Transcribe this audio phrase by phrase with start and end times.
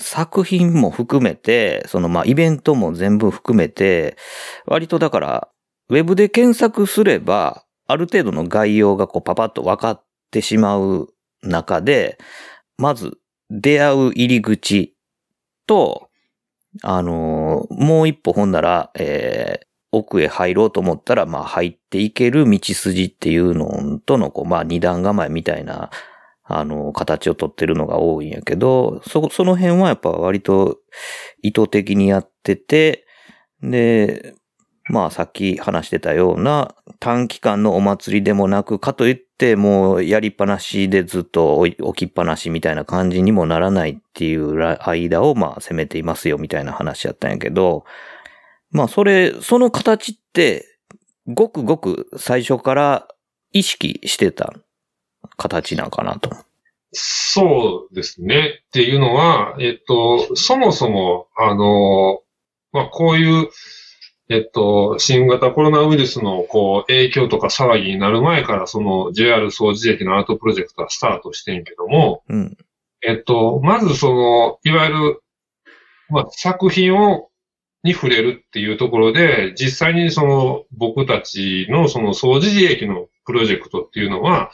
[0.00, 4.16] 作品も含めて、そのまあイベントも全部含めて、
[4.66, 5.48] 割とだから、
[5.88, 11.08] ウェブで検索すれば、ある程度の概要がこうパパッと分かってしまう
[11.42, 12.18] 中で、
[12.78, 13.18] まず
[13.50, 14.94] 出会う入り口
[15.66, 16.08] と、
[16.82, 25.90] あのーもう一歩ほんなら、えー奥へ入ろうと思ったら、まあ入っていける道筋っていうのとの、こう、まあ二段構えみたいな
[26.58, 30.78] あの、形をとってるのが多いんやけど、そ、その辺はやっぱ割と
[31.42, 33.06] 意図的にやってて、
[33.62, 34.34] で、
[34.90, 47.84] まあさっき話してたような短期間のお祭りでもなく、かといってもうやりっぱなしでずっと置きっぱなしみたいな感じにもならないっていう間をまあ攻めていますよみたいな話やったんやけど、
[48.70, 50.66] まあそれ、その形って、
[51.26, 53.08] ごくごく最初から
[53.52, 54.54] 意識してた
[55.40, 56.30] 形なんかなと。
[56.92, 58.62] そうですね。
[58.68, 62.22] っていうのは、えっと、そもそも、あの、
[62.72, 63.48] まあ、こういう、
[64.28, 72.56] えっと、新型コロナウイルスの、こう、影響とか騒ぎになる前から、その JR 総除駅のアートプロジェクトはスタートしてんけども、うん。
[73.02, 75.22] えっと、まずその、いわゆる、
[76.10, 77.28] まあ、作品を、
[77.82, 84.50] に触れるっていうところで、実際にその、僕たちのその総除駅のプロジェクトっていうのは、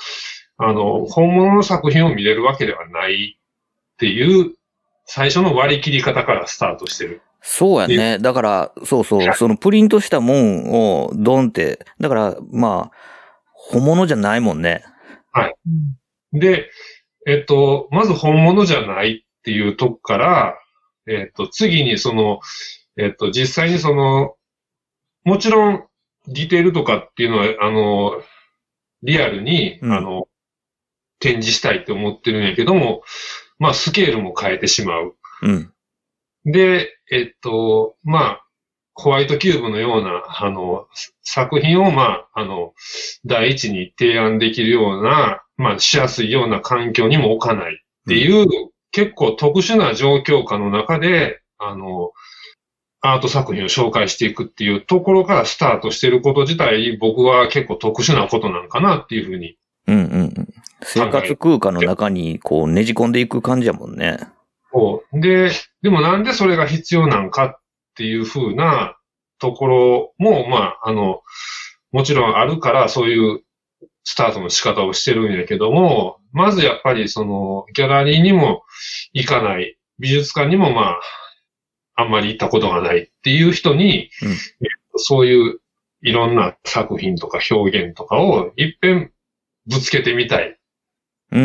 [0.58, 4.54] あの、本物の作品を見れるわけではないっていう、
[5.04, 7.22] 最初の割り切り方からスタートしてる。
[7.40, 8.18] そうやね。
[8.18, 12.96] だから、そうそう、そのプリントしたもんをドンって、だから、まあ、
[13.52, 14.84] 本物じゃないもんね。
[16.32, 16.70] で、
[17.26, 20.58] えっと、まず本物じゃないっていうとこから、
[21.06, 22.40] えっと、次にその、
[22.96, 24.34] えっと、実際にその、
[25.24, 25.84] もちろん、
[26.28, 28.22] ディテールとかっていうのは、あの、
[29.02, 30.25] リアルに、うんあの、
[31.18, 33.02] 展示したいって思ってるんやけども、
[33.58, 35.16] まあ、スケールも変えてしまう。
[35.42, 35.72] うん。
[36.44, 38.46] で、えっと、まあ、
[38.94, 40.86] ホワイトキューブのような、あの、
[41.22, 42.72] 作品を、まあ、あの、
[43.24, 47.76] 第一に提案できるような、まあ、しやすいような環境にも置かないっ
[48.08, 48.46] ていう、
[48.92, 52.12] 結構特殊な状況下の中で、あの、
[53.02, 59.58] アート作品を紹介していくっていうところからスタートしてること自体、僕は結構特殊なことなんかなっていうふうに。
[59.86, 60.48] うんうんうん。
[60.82, 64.18] 生活空間の中にこうねじ込んでいく感じやもんね。
[64.70, 65.50] こうで、
[65.82, 67.60] でもなんでそれが必要なんかっ
[67.94, 68.96] ていうふうな
[69.38, 71.22] ところも、まあ、あの、
[71.92, 73.42] もちろんあるからそういう
[74.04, 78.62] スタートの仕方をしてるんやけども、まずやっぱりそのギャラリーにも
[79.12, 81.00] 行かない、美術館にもまあ、
[81.94, 84.36] あんまり行ったことがないっていう人に、うんえっ
[84.92, 85.60] とそういう
[86.02, 89.12] いろんな作品とか表現とかをいっぺん
[89.66, 90.58] ぶつけてみたい。
[91.32, 91.40] うー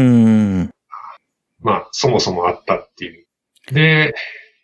[0.63, 0.71] ん。
[1.61, 3.25] まあ、そもそもあったっていう。
[3.71, 4.15] で、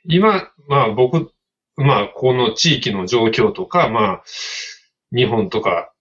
[0.05, 1.31] 今、まあ僕、
[1.75, 4.23] まあ、この地域の状況とか、まあ、
[5.16, 5.91] 日本とか、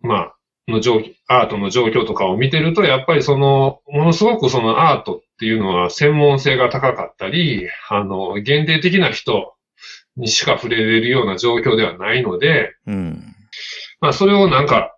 [0.00, 0.36] まあ、
[0.70, 9.54] の状況、アートの状況とかを見てると、やっぱりその、ものすごくそのアートっていうのは専門性が高かったり、あの、限定的な人
[10.16, 13.34] にしか触れれるような状況ではないので、うん。
[14.00, 14.96] まあ、それをなんか、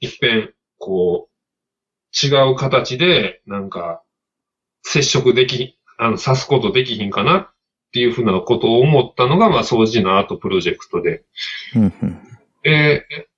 [0.00, 1.25] 一遍、こう、
[2.12, 4.02] 違う形で、なんか、
[4.82, 7.50] 接触でき、あの、指すことできひんかなっ
[7.92, 11.24] ていうふうなことを思ったのが、まあ、掃除のアートプロジェクトで。
[11.74, 12.22] うんうん
[12.64, 13.36] えー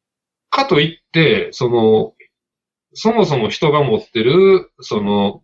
[0.50, 2.14] かといって、その、
[2.94, 5.42] そもそも人が持ってる、その、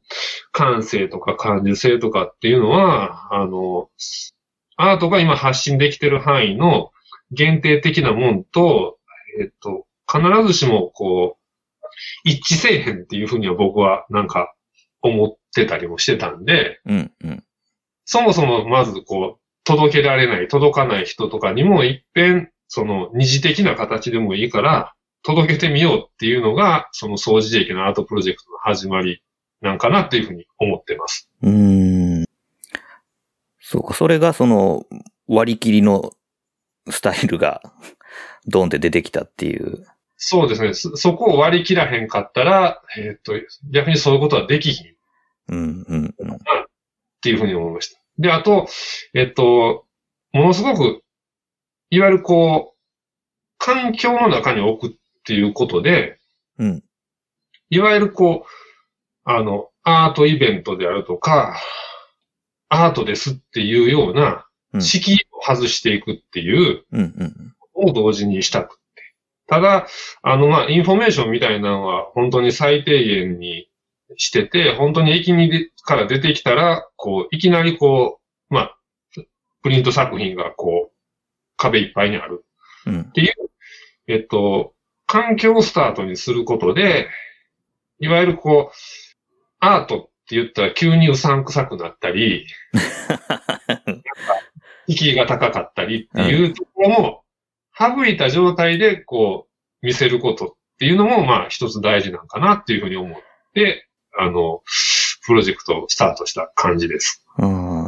[0.50, 3.90] 感性とか感受性とかっていうのは、あの、
[4.76, 6.90] アートが今発信できてる範囲の
[7.31, 8.98] 限定的なもんと、
[9.40, 11.44] えっと、必ずしも、こう、
[12.25, 14.55] 一致せえへんっていうふうには僕はなんか
[15.02, 17.44] 思ってたりもしてたんで、うんうん。
[18.05, 29.23] そもそもまずこう、届けられない、届かない人とかにも一遍、その二次的な形でもいいから、届けてみようっていうのが、その掃除駅のアートプロジェクトの始まり
[29.62, 31.31] なんかなっていうふうに思ってます。
[31.43, 32.25] うーん。
[33.61, 34.85] そうか、それがその
[35.26, 36.12] 割り切りの
[36.91, 37.62] スタイルが
[38.46, 39.87] ドンって出てきたっていう。
[40.16, 40.75] そうですね。
[40.75, 43.32] そそこを割り切らへんかったら、えーっと、
[43.70, 44.94] 逆にそういうことはできひんっ
[45.49, 45.58] うん
[45.88, 46.38] うんうん。
[47.20, 48.00] ていうふうに思いました。
[48.19, 48.66] で、あと、
[49.12, 49.87] えっと、
[50.32, 51.02] ものすごく、
[51.90, 52.78] いわゆるこう、
[53.58, 56.19] 環境の中に置くっていうことで、
[56.58, 56.84] うん。
[57.70, 58.50] いわゆるこう、
[59.25, 61.56] あの、アートイベントであるとか、
[62.69, 67.00] アートですっていうような、うん敷居を外していくっていう、うん。
[67.00, 67.55] うん。
[67.75, 68.81] を同時にしたく。
[69.46, 69.87] ただ、
[70.23, 73.69] あの、まあ、インフォメーションみたいなのは本当に最低限に
[74.17, 78.20] してて、本当に駅にでから出てきたら、こう、いきなりこ
[78.50, 78.79] う、まあ、
[79.62, 80.93] プリント作品がこう、
[81.56, 82.44] 壁いっぱいにある。
[82.87, 83.12] うん。
[84.06, 84.75] えっと、
[85.06, 87.08] 環境をスタートにすることで、
[87.99, 88.76] いわゆるこう、
[89.61, 92.46] アートって言ったら急にうさんくさくなったり、
[94.87, 97.23] 息居が高かったりっていうところも、
[97.78, 99.46] 省いた状態でこ
[99.82, 100.48] う、見せることっ
[100.78, 103.18] ていうのも、まあ一つ大事なんかなっていうふうに思っ
[103.54, 103.88] て、
[104.18, 104.62] あの、
[105.26, 107.24] プロジェクトをスタートした感じです。
[107.38, 107.84] うん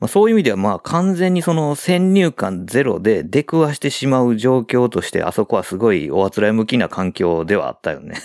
[0.00, 8.16] まあ、そういう意味では、まあ完全にその先入観ゼロで出くわしてしまう状況として、あそこはすごいおあつらい向きな環境ではあったよね。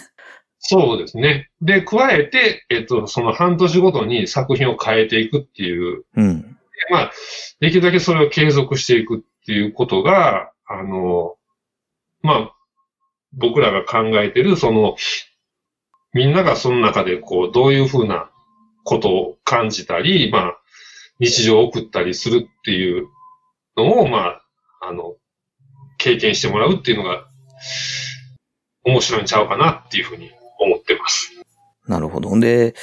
[0.59, 1.50] そうですね。
[1.61, 6.57] で、加えて、えっと、その半年ごとに作品を変えていくっていううん。
[6.89, 7.11] まあ、
[7.59, 11.36] できるだけそれを継続していくっていうことが、あの、
[12.21, 12.56] まあ、
[13.33, 14.95] 僕らが考えてる、その、
[16.13, 18.30] みんながその中で、こう、どういうふうな
[18.83, 20.57] ことを感じたり、まあ、
[21.19, 23.07] 日常を送ったりするっていう
[23.75, 24.42] のを、まあ、
[24.81, 25.15] あの、
[25.98, 27.27] 経験してもらうっていうのが、
[28.86, 31.31] 面白いんちゃうかなっていうふうに思ってます。
[31.88, 32.38] なるほど。
[32.39, 32.75] で、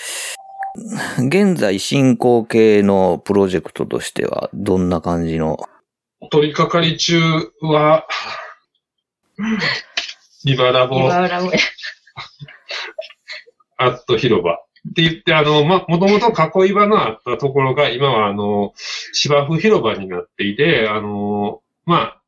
[1.19, 5.59] 現在進行形のプロジェクトとしては、どんな感じの
[6.29, 7.21] 取り掛かり中
[7.63, 8.07] は、
[10.45, 11.51] リバラボ、今裏も
[13.79, 14.55] アット広場。
[14.89, 18.73] って言って、あの、ま、もともと囲い場のあったところが、今はあの、
[19.13, 22.23] 芝生広場になっていて、あの、まあ、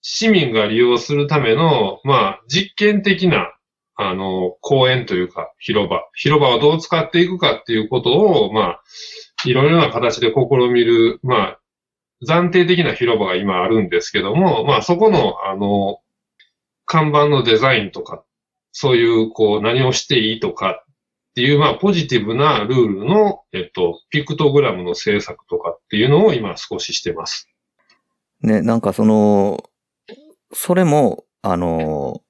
[0.00, 3.52] 市民が利用するための、まあ、実験的な、
[3.96, 6.02] あの、公園というか、広場。
[6.14, 8.82] 広場をどう使っていくかっていうことを、まあ、
[9.44, 11.60] いろいろな形で試みる、まあ、
[12.26, 16.00] 暫定的な広場が今あるんですけども、まあ、そこの、あの、
[16.84, 18.24] 看板のデザインとか、
[18.72, 20.84] そういう、こう、何をしていいとかっ
[21.34, 27.48] ていう、まあ、ポジティブなルールの、えっと、ピクトグラムの制作とかっていうのを今少ししてます。
[28.40, 29.62] ね、なんかその、
[30.52, 32.22] それも、あの、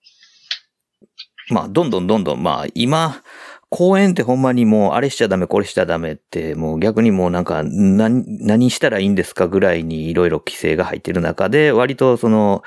[1.51, 3.23] まあ、どんどんどんどん、まあ、今、
[3.71, 12.63] 公園ってほんまにもう、あれしちゃダメ、これしちゃダメって、もう逆にもうなんか、何、何したらいいんですかぐらいにいろいろ規制が入ってる中で、割とその、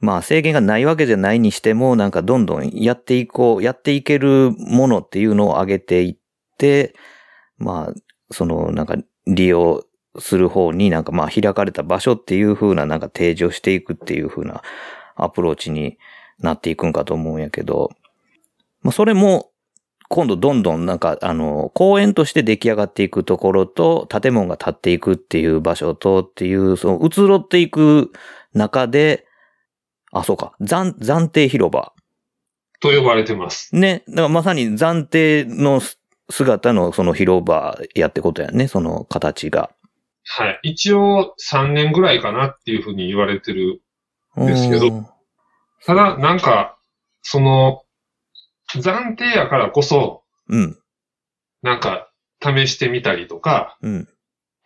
[0.00, 6.16] まあ制限がないわけじゃないにしても、なんかどんどんやっていこう、やっていけるものっていうのを上げていっ
[6.56, 6.94] て、
[7.58, 7.94] まあ、
[8.30, 9.84] そのなんか利用
[10.18, 14.62] する方になんかまあ開かれた場所っていう風ななんか提示をしていくっていう風な
[15.16, 15.98] アプローチに
[16.38, 17.90] なっていくんかと思うんやけど、
[18.82, 19.50] まあそれも
[20.08, 28.12] 今度どんどんなんかあの公園として出来上がっていくところと建物が建っていくっていう場所とっていうその移ろっていく
[28.54, 29.26] 中で、
[30.12, 31.92] あ、そうか、暫、暫定広場。
[32.80, 33.74] と呼ばれてます。
[33.74, 34.04] ね。
[34.08, 35.82] だからまさに暫定の
[36.30, 39.70] 姿のその広場やってことやね、その形が。
[40.24, 40.60] はい。
[40.62, 43.82] 一応3年ぐらいかなっていうふうに言われてる。
[44.36, 45.06] ですけどうん
[45.84, 46.76] ただ、なんか、
[47.22, 47.82] その、
[48.74, 50.78] 暫定やからこそ、うん。
[51.62, 52.10] なんか、
[52.40, 54.08] 試してみたりとか、うん。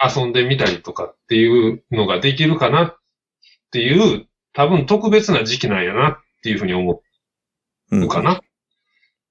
[0.05, 2.97] 遊んでみたりとかっていうのができるかなっ
[3.71, 7.97] ていう、多分特別な時期なんやなっていうふうに思う。
[7.97, 8.41] うんかな。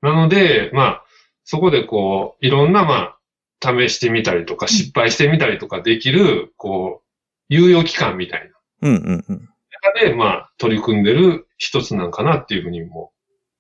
[0.01, 1.05] なので、まあ、
[1.43, 3.17] そこでこう、いろんなまあ、
[3.61, 7.03] 試してみたりとか、失敗してみたりとかできる、こ
[7.49, 8.49] う、猶予期間みたい
[8.81, 9.49] なうんうんうん。
[9.69, 13.11] 中で、まあ、取り組んでる一つなんかなっていうふうにも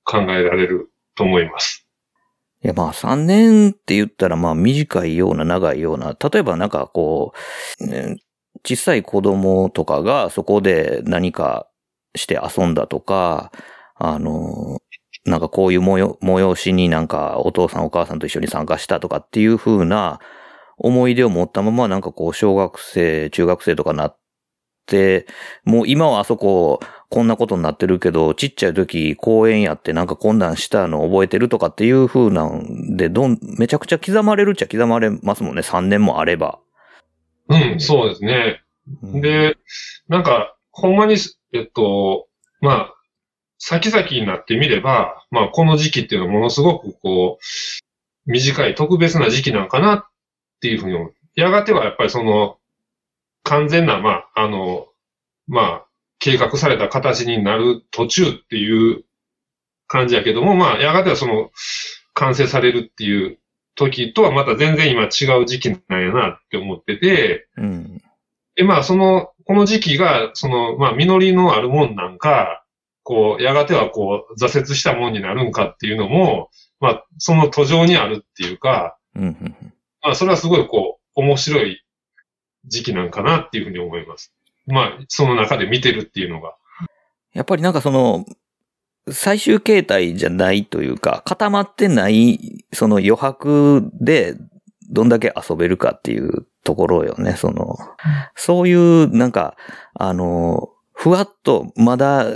[0.03, 1.87] 考えられると思います。
[2.63, 7.33] いやまあ3年って言ったらまあ短いような長いような、例えばなんかこ
[7.79, 8.17] う、ね
[8.63, 11.67] 小さい子供とかがそこで何か
[12.15, 13.51] して遊んだとか、
[13.95, 14.79] あの、
[15.25, 20.19] なんかこういう催しになんかお父さんお母さんと一緒に参加したとかっていう風な
[20.77, 24.19] 思い出を持ったままなんかこう小学生、中学生とかなっ
[24.85, 25.27] て、
[25.63, 26.79] もう今はあそこ
[27.11, 35.61] こんなことになってるけど、ちっちゃい時公園やってなんかこんなんしたの覚えてるとかっていう風なんで、どん、めちゃくちゃ刻まれるっちゃ刻まれますもんね。
[35.61, 36.59] 3年もあれば。
[37.49, 38.61] うん、そうですね。
[39.03, 39.57] うん、で、
[40.07, 41.17] なんか、ほんまに、
[41.51, 42.29] えっと、
[42.61, 42.95] まあ、
[43.57, 47.39] 先々になってみれば、まあ、この時期っていうのはものすごくこ
[48.25, 50.05] う、短い特別な時期なんかなっ
[50.61, 51.13] ていうふうに思う。
[51.35, 52.57] いやがてはやっぱりその、
[53.43, 54.87] 完全な、まあ、あの、
[55.47, 55.85] まあ、
[56.21, 59.03] 計画された形になる途中っていう
[59.87, 61.49] 感じやけども、まあ、やがてはその、
[62.13, 63.39] 完成されるっていう
[63.75, 68.01] 時とはまた全然今違う時期なんやなって思ってて、うん。
[68.55, 72.63] で、まあ、その、この時期が、その、まあ、実りのあるもんなんか、
[73.01, 79.55] こう、やがてはこう、挫折したもんになるんかっていうのも、まあ、その途上にあるっていうか、うんうん。
[80.03, 81.83] まあ、それはすごいこう、面白い
[82.65, 84.31] 時期なんかなっていうふうに思います。
[84.67, 86.55] まあ、その中で見てるっていうのが。
[87.33, 88.25] やっぱりなんかその、
[89.09, 94.35] 最終形態じゃないというか、固まってない、その余白で
[94.89, 97.77] どんだけ遊べるかっていうところよね、その、
[98.35, 99.55] そういうなんか、
[99.93, 102.27] あの、ふわっとまだ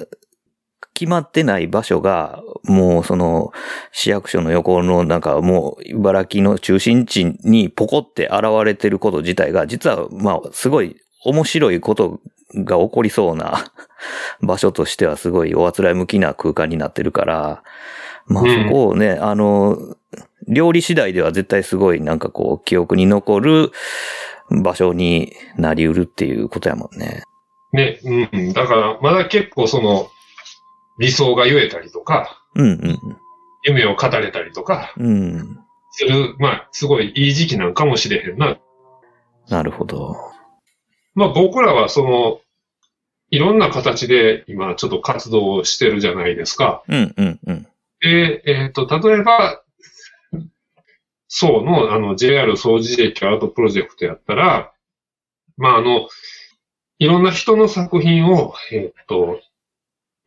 [0.95, 3.51] 決まってない場所が、もうその
[3.91, 12.19] 市役所の横のなんかもう茨城の中心地にポコって現れてること自体が、実はまあすごい面白いこと
[12.53, 13.65] が起こりそうな
[14.41, 17.63] 場所としてはすごいおあつらい向きな空間になってるから、
[18.27, 19.77] まあうんそこをね、あの、
[20.47, 23.71] 料理次第では絶対すごいなんかこう記憶に残る
[24.49, 27.23] 場所になりうるっていうことやもんね。
[27.73, 28.53] ね、うん。
[28.53, 30.07] だから、まだ結構その、
[30.97, 32.99] 理想が言えたりとか、うんうん
[33.67, 35.05] 夢を語れたりとか、うん。
[35.07, 35.59] うん。
[35.89, 38.57] する、まあ、すごいいい時期なんかもしれへんな。
[39.49, 40.15] なるほど。
[41.15, 42.41] まあ、僕らはその、
[43.31, 46.83] いろんな形で今ちょっと活動をしてるじゃないですか。
[46.87, 47.67] うんうんうん。
[48.01, 49.61] で、えっ、と、例えば、
[51.27, 54.71] そうの、あの、JR 掃除駅アートプロジェクトやったら、
[55.57, 56.07] まあ、あの、
[56.99, 59.41] いろんな人の作品を、えっ、と、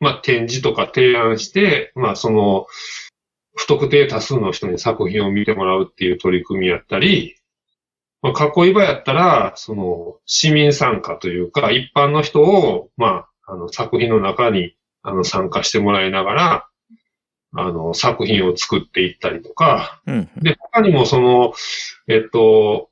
[0.00, 2.66] まあ、展示とか提案して、まあ、その、
[3.56, 7.37] 不特定多数の人に作品を見てもらうっていう取り組みやったり、
[8.22, 16.68] まあ、囲い場やったら、その、市民参加というか、一般の人を、まあ、あの、作品の中に、あの、参加してもらいながら、
[17.54, 21.54] あの、作品を作っていったりとか、うんで、他にもその、
[22.08, 22.90] えっと、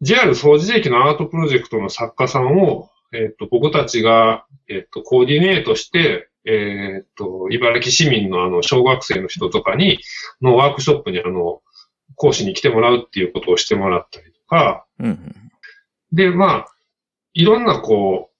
[0.00, 10.00] JR 掃除駅のアートプロジェクトの作家さんを、えっと、僕たちが、えっと、コーディネートして、えっと、茨城市民のあの、小学生の人とかに、
[10.42, 11.62] のワークショップにあの、
[12.16, 15.34] 講師に来てもらうっていうことをしてもらったりとか、うんうん。
[16.12, 16.66] で、まあ、
[17.32, 18.34] いろんなこう、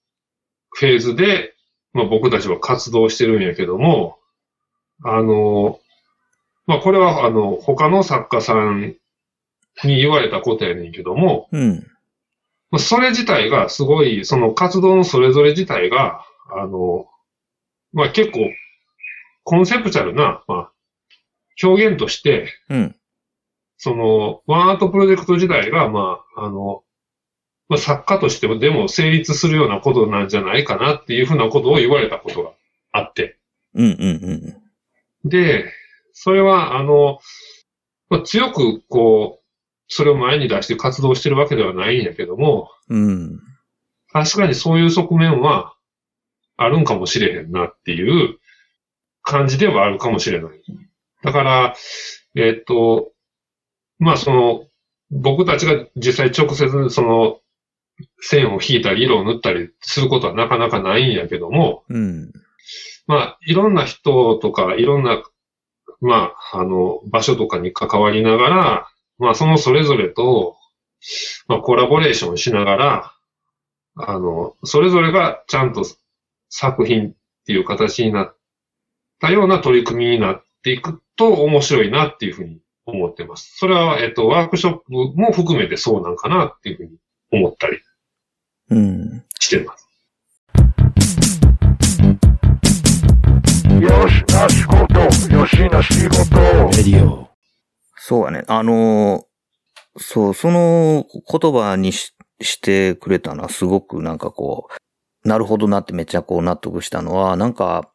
[0.77, 1.53] フェーズで、
[1.93, 4.19] まあ僕たちは活動してるんやけども、
[5.03, 5.79] あの、
[6.67, 8.95] まあこれはあの、他の作家さん
[9.83, 11.87] に言われたことやねんけども、うん。
[12.71, 17.07] まあそれ自体がすごい、その活動のそれぞれ自体が、あの、
[17.93, 18.39] まあ結構、
[19.45, 20.71] コンセプチャルな、まあ、
[21.63, 22.95] 表現として、うん。
[23.77, 26.83] その、ワンアートプロジェクト自体が、まあ、あの、
[27.67, 32.51] まあ、作家としてもでも成立するようなことなんじゃないかなっていうふうなことを言われたことが
[32.91, 33.37] あって。
[33.73, 34.61] うんうん
[35.23, 35.29] うん。
[35.29, 35.71] で、
[36.13, 37.19] それは、あの、
[38.09, 39.45] まあ、強く、こう、
[39.87, 43.39] それを前に出して活動してるわけではないんやけども、うん。
[44.11, 45.75] 確かにそういう側面は
[46.57, 48.39] あるんかもしれへんなっていう
[49.21, 50.61] 感じではあるかもしれない。
[51.23, 51.75] だから、
[52.35, 53.11] えっと、
[53.99, 54.65] まあその、
[55.11, 57.39] 僕たちが実際直接その
[58.19, 62.31] 線を引いたり色を塗ったりすることはなかなかないんやけども、うん。
[63.07, 65.23] まあいろんな人とかいろんな、
[66.01, 68.87] まああの場所とかに関わりながら、
[69.17, 70.57] まあそのそれぞれと、
[71.47, 73.11] まあコラボレーションしながら、
[73.97, 75.85] あの、それぞれがちゃんと
[76.49, 77.13] 作品っ
[77.45, 78.35] ていう形になっ
[79.21, 83.55] たような取り組みになっていくと面白いなっていうふうに思ってます。
[83.57, 86.97] それは、えっと、ワークショップも含めてそうなんかなっていうふうに
[87.31, 87.79] 思ったり
[88.69, 89.23] うん。
[89.39, 89.87] してます。
[93.81, 94.99] よしな仕事、
[95.33, 96.39] よしな仕事。
[96.77, 97.29] レディオ。
[97.97, 98.43] そうやね。
[98.47, 99.35] あのー
[99.97, 104.67] そう、その言葉にししてくれたのはすごくなんかこ
[105.23, 107.89] う、なるほどなってめっちゃこう納得したのは、なんか、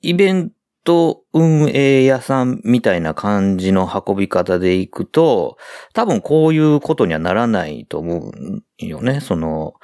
[0.00, 0.52] イベン
[0.84, 5.56] ト運営屋さんみたいな感じの運び方でいくと、
[5.94, 9.20] 多分こういうことにはならないと思うよね。
[9.20, 9.74] その、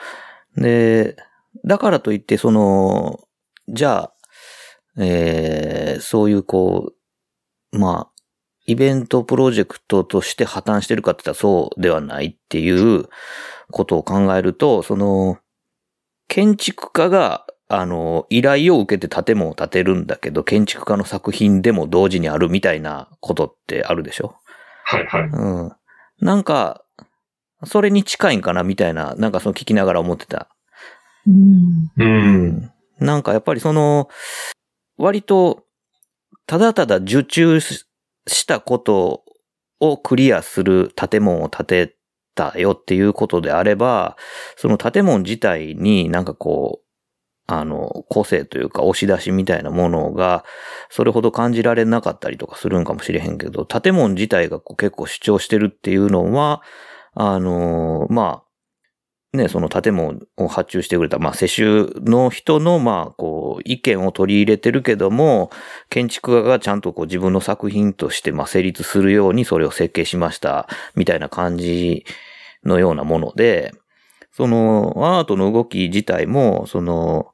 [0.56, 1.16] で、
[1.64, 3.20] だからといって、その、
[3.68, 4.14] じゃあ、
[4.98, 6.92] えーそういうこ
[7.72, 8.22] う、まあ、
[8.66, 13.08] イベントプロジェクトとして破綻してるかって言ったらそうではないっていう
[13.70, 15.38] ことを考えると、その、
[16.28, 24.34] 建築家が、あの、依頼を受けて建物を建てるんだけど、建築家の作品でも同時にあるみたいなことってあるでしょ？
[24.84, 25.22] はいはい。
[25.22, 25.72] うん。
[26.20, 26.82] なんか、
[27.64, 30.48] それに近いんかなみたいな、なんかその聞きながら思ってた。
[31.28, 31.92] うん。
[31.96, 32.72] うん。
[32.98, 34.08] なんかやっぱりその、
[34.98, 35.62] 割と、
[36.46, 37.86] ただただ受注し
[38.26, 39.22] したこと
[39.78, 41.96] をクリアする建物を建て
[42.34, 44.16] たよっていうことであれば、
[44.56, 46.89] その建物自体になんかこう、
[47.52, 50.44] あの、個性というか押し出しみたいなものが、
[50.88, 56.62] それほど感じられなかったりとかするんかもしれへんけど、建物自体がこう結構主張してるっていうのは、
[57.14, 65.50] あの、まあ、ね、その建物を発注してくれた、まあ、世襲の人の、まあ、こう、意見を取り入れてるけども、
[65.88, 72.04] 建築家がちゃんとこう自分の作品として、まあ、成立するようにそれを設計しました、みたいな感じ
[72.64, 73.72] のようなもので、
[74.32, 77.28] その、アートの動き自体も、その、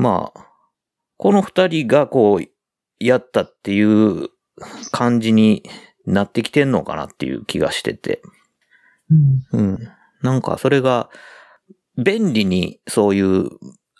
[0.00, 0.46] まあ、
[1.18, 2.46] この二人がこう、
[2.98, 4.28] やったっていう
[4.92, 5.62] 感じに
[6.06, 8.22] なってきてんのかなっていう気がしてて。
[9.52, 9.60] うん。
[9.60, 9.78] うん。
[10.22, 11.10] なんかそれが、
[12.02, 13.50] 便利にそういう、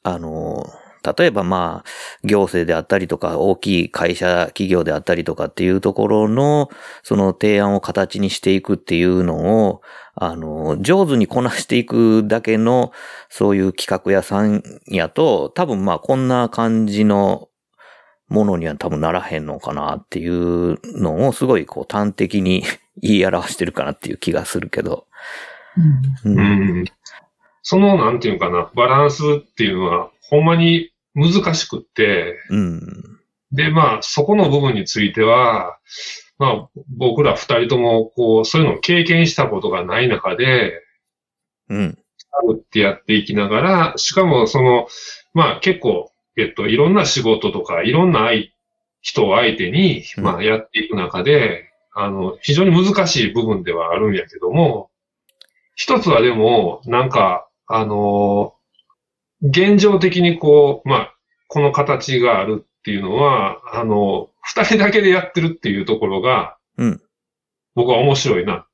[0.02, 0.64] あの、
[1.02, 1.88] 例えばまあ、
[2.24, 6.68] 行政であったりとか、大きい会社、企業であったりとかっていうところの、
[7.02, 9.82] その提案を形にしていくっていうのを、
[10.14, 12.92] あの、上手にこなしていくだけの、
[13.28, 17.48] そういう企画屋さんやと、多分まあこんな感じの
[18.28, 22.62] ものには多分ならへんのかなっていうのをすごいこう端的に
[23.02, 25.06] 言い表してるかなっていう気がするけど。
[26.24, 26.32] うん。
[26.32, 26.40] う。
[26.40, 26.84] うんん。
[27.62, 32.80] その、なんていうかな、バランスっていうのは、ほんまに難しくって、うん。
[33.52, 35.78] で、まあ、そこの部分については、
[36.38, 40.72] まあ、僕ら二人とも、こう、そういうのを経験したことがない中で、
[41.68, 41.98] うん。
[42.48, 44.88] 打ってやっていきながら、しかも、その、
[45.34, 48.46] まあ、結構、えっと、いろんな仕事とか、いろんな相
[49.02, 54.90] 人を相手に、うんまあ、やっていく中で、あの、非常に難しい部分ではあるんやけども、
[55.74, 58.54] 一つはでも、なんか、あの、
[59.42, 61.14] 現状的にこう、まあ、
[61.48, 67.00] この形があるっていうのは、あの、二人だけでやってるっていうところが、うん
[67.74, 68.66] 僕は面白いなっ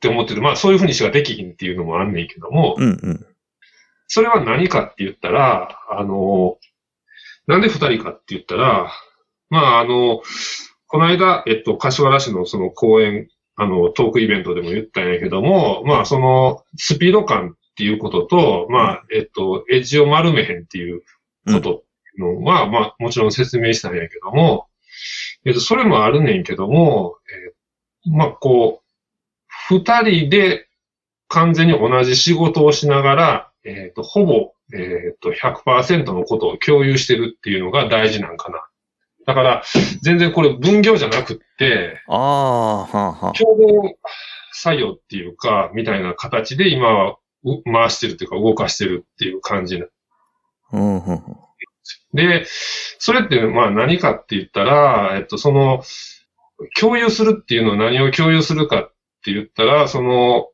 [0.00, 0.42] て思ってる。
[0.42, 2.98] まあ、そういうふうにしかできひんっていうのもあんねんけども、うん。
[3.02, 3.26] うん。
[4.06, 6.58] それは何かって言ったら、あの、
[7.46, 8.92] なんで二人かって言ったら、
[9.50, 10.22] まあ、あの、
[10.86, 21.02] この間、えっと、柏原市のその公演、あの、トークイベントでも言ったんやけども、まあ、その、スピード感っていうことと、まあ、えっと、エッジを丸めへんっていう
[21.46, 21.72] ことってい
[22.24, 24.66] うのは、まあ、もちろん説明したんやけども、
[25.44, 27.18] えっと、それもあるねんけども、
[28.04, 30.66] えーまあ、こう、二人で
[31.28, 38.66] 完全に同じ仕事をしながら、えっ、と、ほぼ、えっ、と、100%のことを共有してるっていうのが大事なんかな。
[39.24, 39.62] だから、
[40.02, 43.32] 全然これ分業じゃなくって、ああ、はあ、はあ。
[43.34, 43.96] 共同
[44.52, 47.18] 作業っていうか、みたいな形で今はう
[47.64, 49.86] 回してるっていうか動かしてるっていう感じな。
[50.72, 51.22] うん、うん。
[52.14, 52.44] で、
[52.98, 55.82] それって、まあ何かって言ったら、えっと、その、
[56.78, 58.92] 共有するっていうのは何を共有するかっ
[59.24, 60.48] て言ったら、その、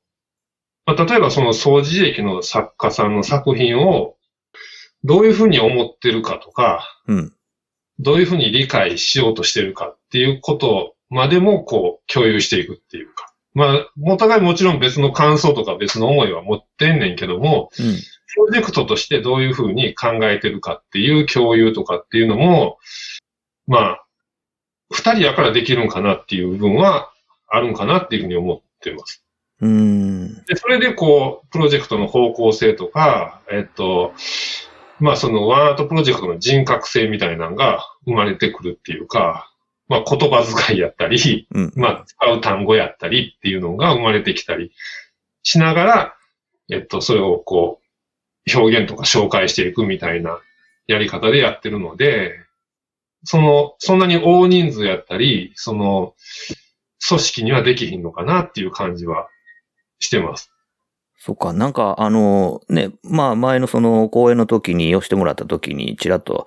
[0.87, 4.17] まあ、例えばその掃除劇の作家さんの作品を
[5.03, 7.33] どういうふうに思ってるかとか、うん。
[8.01, 13.34] どういうふうに理解しようとしてるかっていうことまでもこう共有していくっていうか。
[13.55, 17.97] まあ、お互いもちろん別の感想とか別の思いは持ってんねんけども、うん。
[18.35, 22.79] プロジェクトとしてどういうふうに考えてるかっていう共有とかっていうのも、
[23.69, 24.05] まあ、
[24.91, 27.13] 二人やからできるんかなっていう部分は
[27.49, 29.25] あるんかなっていうふうに思ってます。
[29.61, 30.45] うーん。
[30.45, 34.15] で、それでこう、プロジェクトの方向性とか、えっと、
[34.99, 39.53] まあそのワンアートプロジェクトの人格性みたいなのが生まれてくるっていうか、
[39.89, 41.73] まあ言葉遣いやったり、うん。
[41.77, 44.73] まあ使う単語やったりっていうのが生まれてきたり
[45.43, 46.15] しながら、
[46.71, 50.39] えっと、それをこう、表現とか紹介していくみたいな
[50.87, 52.33] やり方でやってるので、
[53.25, 56.15] その、そんなに大人数やったり、その、
[57.07, 59.29] 組織にはできひんのかなっていう感じは
[59.99, 60.51] してます。
[61.19, 66.47] そっか、なんか、あの、ね、まあ、前のその、講演の時に、寄してもらった時に、ちらっと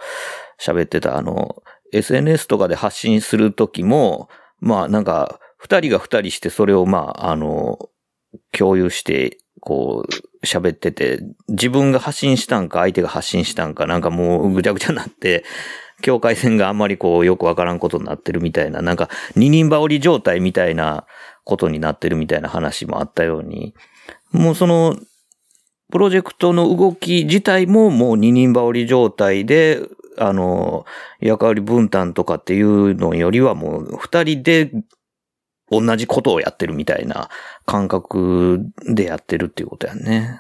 [0.60, 7.90] 喋ってた、あの、SNS とかで発信する時も、まあ、なんか、二人が二人して、それを、まあ、あの、
[8.52, 11.20] 共有して、こう、喋ってて、
[11.50, 15.44] 自分が発信したんか、相手が発信したんか、なんかもう、ぐちゃぐちゃになって、
[16.02, 21.06] 境界線があんまりこう、よくわからんことになってるみたいな、なんか、二人羽織状態みたいな
[21.44, 23.74] ことになってるみたいな話もあったように、
[24.32, 24.98] もうその、
[25.90, 29.80] プロジェクトの動き自体ももう二人羽織状態で、
[30.18, 30.86] あの、
[31.20, 34.72] 役割分担とかっていうのよりはもう二人で
[35.70, 37.30] 同じことをやってるみたいな
[37.66, 40.40] 感覚でやってるっていうことやね。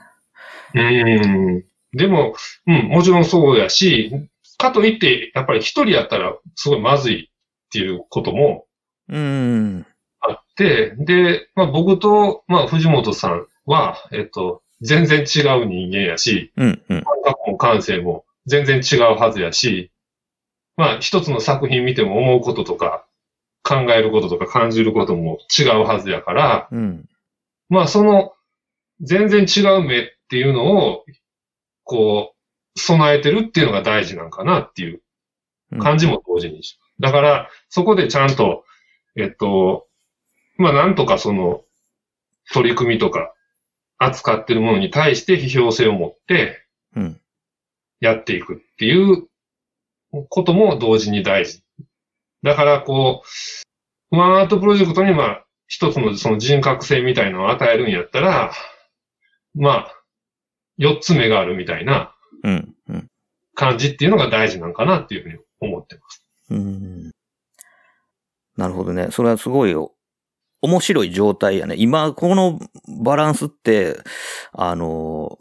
[0.74, 1.66] うん。
[1.94, 2.36] でも、
[2.68, 4.12] うん、もちろんそうやし、
[4.58, 8.66] かといって、やっぱり一人やったらすごいまずいっていうことも
[9.10, 9.86] うん。
[10.22, 16.82] あって、で、まあ僕と、まあ藤本さんは、えっと、全然違う人間やし、うん。
[16.90, 17.04] うん。
[17.04, 19.92] 感覚も感性も全然違うはずやし、
[20.76, 23.06] まあ一つの作品見ても思うこととか、
[23.64, 27.06] 考えることとか感じることも違うはずやから、うん。
[27.70, 28.34] まあその
[29.02, 31.06] 全然違う目っていうのを、
[31.84, 32.34] こ
[32.76, 35.02] う、備えてるっていうのが大事なんかなっていう
[35.80, 36.62] 感じも同時に。
[37.00, 38.64] だから、そこでちゃんと、
[39.16, 39.88] えっと、
[40.58, 41.64] まあなんとかその
[42.54, 43.34] 取り組みとか
[43.98, 46.64] 扱ってるものに対して批評性を持って、
[46.96, 47.22] うん。
[48.00, 49.28] やっていくっていう
[50.30, 51.64] ことも同時に大事。
[52.44, 53.24] だから、こ
[54.12, 58.54] う、ワンアートプロジェクトに、まあ、一つのその人格性みたいなのを与えるんやったら、
[59.54, 59.94] まあ、
[60.78, 62.76] 四つ目があるみたいなうん。
[62.88, 63.08] うん。
[63.56, 66.24] 感じっていうのが大事なんかなっていうふうに思ってます。
[66.52, 67.12] うん。
[68.56, 69.10] なるほどね。
[69.12, 69.94] それはすごいよ
[70.62, 71.76] 面白い状態やね。
[71.78, 72.60] 今、この
[73.02, 73.98] バランスって、
[74.54, 75.38] あの、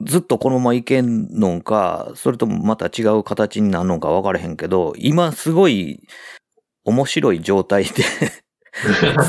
[0.00, 6.00] ずっとこのままいけんのか、それともまた違う形になるのか分からへんけど、今すごい
[6.84, 7.90] 面白い状態で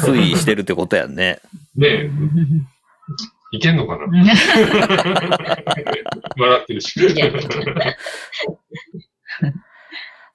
[0.05, 1.39] 推移してるってことやんね。
[1.75, 2.12] ねえ、
[3.51, 4.05] いけんのかな？
[6.38, 6.99] 笑ってるし。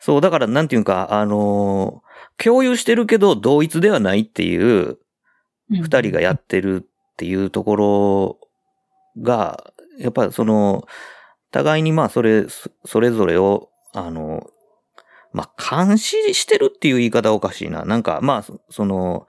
[0.00, 2.02] そう、だからなんていうか、あの
[2.36, 4.98] 共有してるけど同一ではないっていう、
[5.70, 8.38] 二人がやってるっていうところ
[9.22, 10.86] が、やっぱその、
[11.50, 12.46] 互いにまあそれ、
[12.84, 14.46] それぞれを、あの、
[15.32, 17.84] まあ監視してるっていう言い方おかしいな。
[17.84, 19.26] なんかまあその、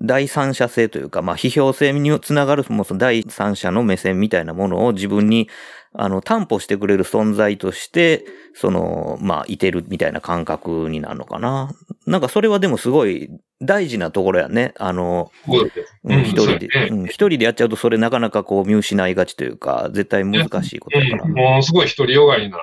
[0.00, 5.48] 第三者性というか、まあ批評性につながる、もうその第三者の目線みたいなものを自分に、
[5.94, 8.24] あの、担保してくれる存在として、
[8.54, 11.70] その、まあ、いてるみたいな感覚になるのかな。
[12.06, 13.28] なんかそれはでもすごい
[13.60, 14.72] 大事なところやね。
[14.78, 15.70] あの、そう
[16.08, 16.68] んうん一人で、
[17.06, 21.32] 一人でやっちゃうとそれなかなかこう見失いがちというか、絶対難しいことだからうん。。
[21.32, 22.58] もうすごい独りよがりな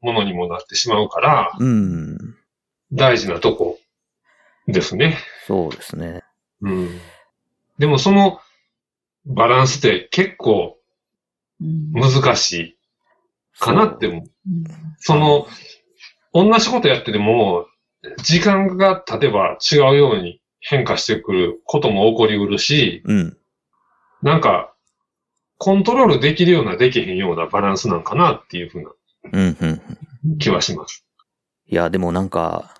[0.00, 2.18] ものにもなってしまうから、うん。
[2.92, 3.78] 大事なとこ
[4.66, 5.18] ですね。
[5.46, 6.22] そうですね。
[6.62, 7.00] うん。
[7.78, 8.40] でもその
[9.26, 10.78] バランスって結構
[11.60, 12.78] 難しい
[13.58, 14.24] かなって思う。
[14.98, 15.46] その、
[16.32, 17.66] 同じことやってても、
[18.22, 23.36] 時間が経てば違うように変化してくることも起こりうるし、うん。
[24.22, 24.74] なんか、
[25.58, 28.90] コントロールできるようなできへんようなバランスなんかなっていうふうな
[29.32, 29.56] うん、
[30.24, 30.38] うん。
[30.38, 31.04] 気はします。
[31.66, 32.74] いや、でもなんか、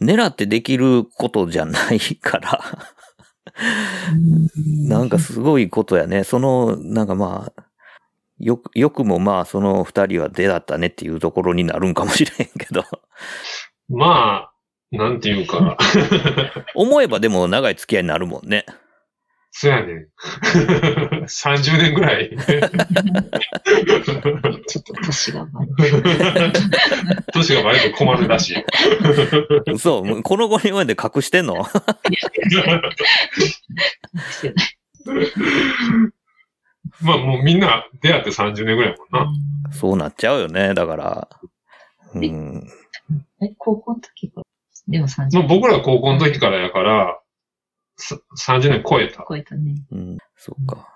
[0.00, 2.60] 狙ってできることじゃないから、
[4.88, 6.24] なんかすごいことやね。
[6.24, 7.62] その、なんかまあ、
[8.38, 12.84] よく、よくもまあ、その二人は出会ったねっていうところになるんかもしれへんけど。
[13.88, 15.76] まあ、なんていうか、
[16.74, 18.64] 思えばでも長い付き合いになるもんね。
[19.50, 20.06] そやねん。
[21.28, 22.30] 30年ぐらい。
[22.30, 25.68] ちょっと年がバレ
[27.32, 28.54] 年がバレて困るらしい。
[29.78, 31.64] そう、この5人まで隠してんの？
[31.64, 31.70] て
[32.64, 32.82] ない。
[37.00, 39.32] まあもうみんな出会って30年ぐらいもんな。
[39.72, 40.74] そうなっちゃうよね。
[40.74, 41.28] だから。
[42.14, 42.66] うん。
[43.40, 44.44] え、高校の時から？
[44.88, 47.20] でも30まあ僕ら高校の時からやから、
[47.96, 49.24] さ30年超えた。
[49.28, 49.76] 超えたね。
[49.92, 50.18] うん。
[50.36, 50.88] そうか。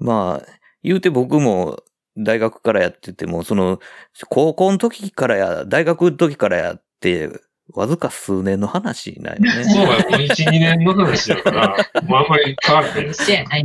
[0.00, 0.46] まあ、
[0.82, 1.82] 言うて僕も
[2.16, 3.80] 大学からやってても、その、
[4.28, 7.30] 高校の時からや、大学の時からやって、
[7.72, 9.64] わずか数年の話なんよね。
[9.64, 13.10] そうや、もう1、2年の話やから、 もうあんまり変わらない。
[13.10, 13.64] 一緒やない。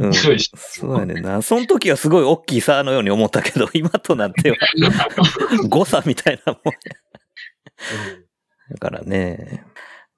[0.55, 1.41] そうやねんな。
[1.41, 4.57] その時はすごい大きい差のように思ったけど、 今となっては
[5.67, 6.79] 誤差みたいなもんや。
[8.71, 9.63] だからね。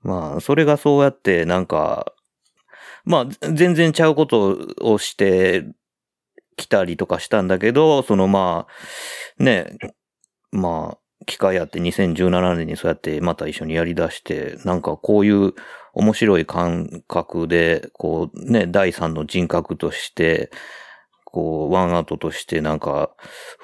[0.04, 2.14] まあ、それがそうやって、なんか、
[3.04, 5.66] まあ、全然ちゃうことをして
[6.58, 8.68] きたりとかしたんだけど、そのま
[9.40, 9.78] あ、ね、
[10.52, 15.54] まあ、機会あって2017年にそうやってまた一緒にやり出して、なんかこういう
[15.94, 20.52] 面白い感覚で、こうね、第三の人格として、
[21.26, 23.12] こう、ワンアートとしてなんか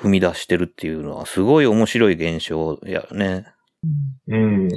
[0.02, 3.46] 踏み出してるっていうのはすごい面白い現象やね。
[4.28, 4.68] うん。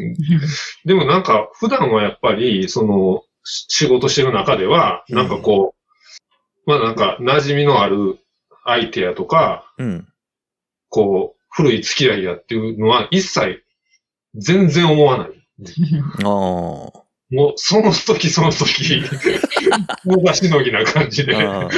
[0.85, 5.76] でもなんか、普段はやっぱり、その、仕事してる中では、なんかこう、
[6.67, 8.19] まあなんか、馴染みのある
[8.65, 10.09] 相手やとか、うん。
[10.89, 13.65] こう、古い付き合いやっていうのは一切、
[14.35, 15.29] 全然思わない。
[16.25, 17.07] ああ。
[17.31, 19.03] もう、その時その時、
[20.07, 21.69] 大場しのぎな感じで、あ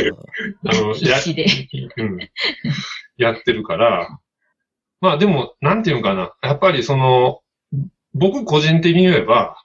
[0.65, 1.47] の、必死で。
[1.97, 2.19] うん、
[3.17, 4.19] やってるから、
[5.01, 6.35] まあでも、なんていうのかな。
[6.43, 7.41] やっぱりその、
[8.15, 9.57] 僕個人的に言えば、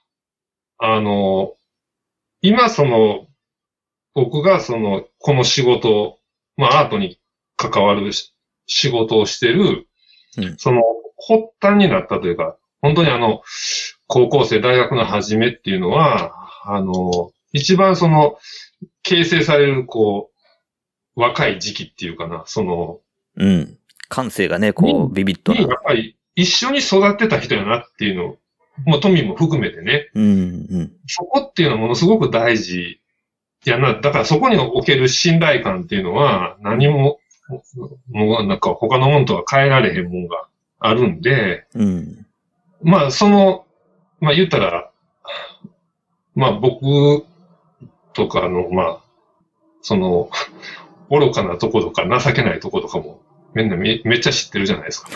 [0.78, 1.54] あの、
[2.40, 3.26] 今その、
[4.14, 6.18] 僕がその、この仕事、
[6.56, 7.18] まあアートに
[7.56, 8.34] 関わるし
[8.66, 9.86] 仕事をしてる、
[10.38, 10.82] うんその、
[11.16, 13.42] 発端になったというか、本当にあの、
[14.06, 16.32] 高校生、大学の初めっていうのは、
[16.64, 18.38] あの、一番その、
[19.02, 20.30] 形成される、こ
[21.16, 23.00] う、若い時期っていうかな、その、
[23.36, 23.78] うん。
[24.08, 25.76] 感性がね、こう、ビビッとにやっな。
[25.84, 28.38] ぱり一緒に育ってた人やなっていうのを、
[28.84, 30.92] もう富も含めてね、うん、うん。
[31.06, 33.00] そこっていうのはものすごく大事
[33.70, 33.94] やな。
[33.94, 37.20] だからそこにおける信頼感っていうのは何も、
[38.10, 40.46] もうなんか他のものとは変えられへんもんが
[40.78, 42.26] あるんで、うん。
[42.82, 43.64] まあその、
[44.20, 44.90] まあ言ったら、
[46.34, 47.24] まあ僕
[48.14, 48.98] とかの、まあ、
[49.82, 50.30] その、
[51.10, 53.20] 愚かなとことか情けないとことかも、
[53.54, 55.10] みんなめめっちゃ知ってるじゃないですか。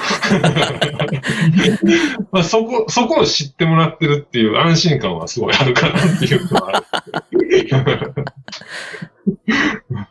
[2.31, 7.13] まあそこ、そこを知ってもらってるっていう安心感はすごいあるかなっていうのはある。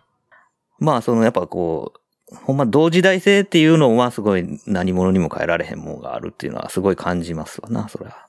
[0.80, 2.00] まあ、その、やっぱこう、
[2.36, 8.28] ほんま同時代性っていうのはすごい何者にも変えられへんもんがあるっていうのはすごい感じますわな、それは。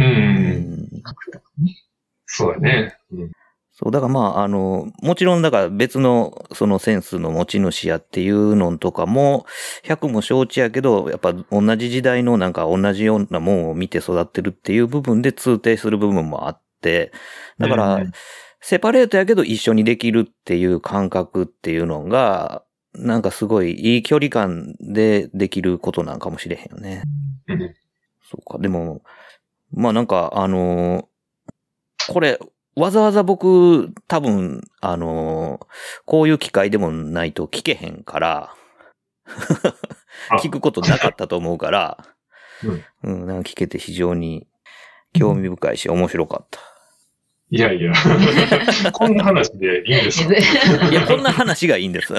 [0.00, 0.04] う。
[0.04, 0.88] うん。
[2.26, 2.98] そうだね。
[3.12, 3.30] うん
[3.78, 9.44] そう、だからまあ、あの、もちろんだから別のそのセンスの持ち主やっていうのとかも、
[9.84, 17.12] 100も承知やけど、やっぱ同じ時代のなんか同じようなもんを見て育ってるっていう部分で通底する部分もあって、
[17.58, 18.12] だからうん、
[18.60, 22.62] セパレートやけど一緒にできるっていう感覚っていうのが、
[22.94, 27.02] なんかすごいいい距離感でできることなんかもしれへんよね。
[27.48, 27.74] うん
[28.28, 29.02] そうか、でも、
[29.72, 32.38] まあなんか、あのーこれ、
[32.74, 35.66] わざわざ僕、多分、あのー
[36.06, 38.54] こういう機会でもないと聞けへんから
[40.30, 41.98] あ、聞くことなかったと思うから、
[43.02, 44.46] うんうん、なんか聞けて非常に
[45.12, 46.75] 興味深いし面白かった。
[47.50, 47.92] いやいや、
[48.92, 50.34] こんな話でいいんですか？
[50.90, 52.12] いや、 こんな話がいいんです。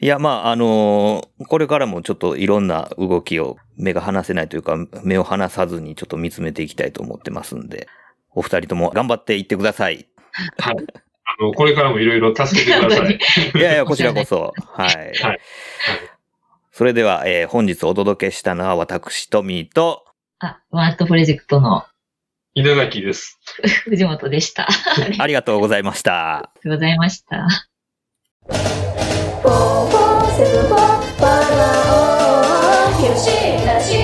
[0.00, 7.88] いや、まあ、あのーこれからもちょっといろんな動きを目が離せないというか、目を離さずにちょっと見つめていきたいと思ってますんで、
[8.32, 10.06] お二人とも頑張っていってください。
[10.58, 10.76] はい。
[11.26, 13.18] あの、これからもいろいろ助けてください。
[13.54, 14.52] いやいや、こちらこそ。
[14.72, 15.12] はい。
[15.20, 15.38] はい
[16.76, 20.03] それでは、えー本日お届けしたのは私、トミーと、
[20.44, 21.84] あ、ワンアットプロジェクトの
[22.54, 23.38] 稲垣です。
[23.84, 24.68] 藤本でした。
[24.68, 26.52] ありがとありがとうございました。
[26.64, 27.36] うございました。
[27.36, 27.48] よ
[33.80, 34.03] し